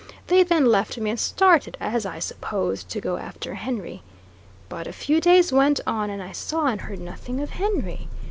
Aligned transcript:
They 0.29 0.41
then 0.41 0.65
left 0.65 0.97
me 0.97 1.11
and 1.11 1.19
started, 1.19 1.77
as 1.79 2.07
I 2.07 2.17
supposed, 2.17 2.89
to 2.89 2.99
go 2.99 3.17
after 3.17 3.53
Henry. 3.53 4.01
But 4.67 4.87
a 4.87 4.91
few 4.93 5.21
days 5.21 5.53
went 5.53 5.79
on 5.85 6.09
and 6.09 6.23
I 6.23 6.31
saw 6.31 6.65
and 6.65 6.81
heard 6.81 6.99
nothing 6.99 7.39
of 7.39 7.51
Henry. 7.51 8.07